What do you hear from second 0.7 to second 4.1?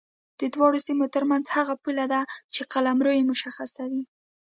سیمو ترمنځ هغه پوله ده چې قلمرو یې مشخصوي.